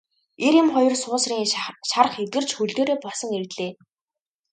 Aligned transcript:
Эр 0.45 0.53
эм 0.61 0.67
хоёр 0.75 0.95
суусрын 1.01 1.43
шарх 1.91 2.13
эдгэрч 2.21 2.49
хөл 2.55 2.71
дээрээ 2.75 2.97
босон 3.03 3.29
ирлээ. 3.39 3.71